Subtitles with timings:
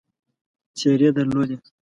[0.77, 1.57] څېرې درلودې.